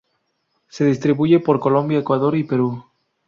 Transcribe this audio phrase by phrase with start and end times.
[0.67, 2.83] Se distribuye por Colombia, Ecuador y Perú.